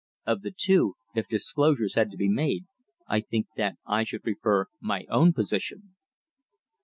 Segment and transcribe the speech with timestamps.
[0.25, 2.65] Of the two, if disclosures had to be made,
[3.07, 5.93] I think that I should prefer my own position."